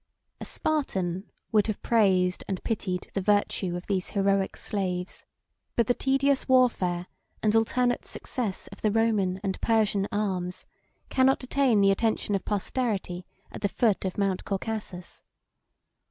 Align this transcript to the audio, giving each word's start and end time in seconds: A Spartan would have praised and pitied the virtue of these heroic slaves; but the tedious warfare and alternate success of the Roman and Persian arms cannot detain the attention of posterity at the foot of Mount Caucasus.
A 0.39 0.45
Spartan 0.45 1.29
would 1.51 1.67
have 1.67 1.79
praised 1.83 2.43
and 2.47 2.63
pitied 2.63 3.11
the 3.13 3.21
virtue 3.21 3.75
of 3.77 3.85
these 3.85 4.09
heroic 4.09 4.57
slaves; 4.57 5.27
but 5.75 5.85
the 5.85 5.93
tedious 5.93 6.49
warfare 6.49 7.05
and 7.43 7.55
alternate 7.55 8.07
success 8.07 8.65
of 8.69 8.81
the 8.81 8.89
Roman 8.89 9.39
and 9.43 9.61
Persian 9.61 10.07
arms 10.11 10.65
cannot 11.09 11.37
detain 11.37 11.81
the 11.81 11.91
attention 11.91 12.33
of 12.33 12.43
posterity 12.45 13.27
at 13.51 13.61
the 13.61 13.69
foot 13.69 14.03
of 14.03 14.17
Mount 14.17 14.43
Caucasus. 14.43 15.23